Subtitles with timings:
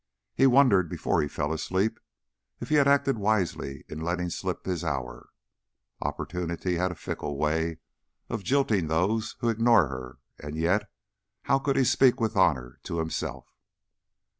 [0.33, 1.99] He wondered, before he fell asleep,
[2.59, 5.29] if he had acted wisely in letting slip his hour.
[6.01, 7.77] Opportunity has a fickle way
[8.27, 10.89] of jilting those who ignore her, and yet
[11.43, 13.53] how could he speak with honor to himself?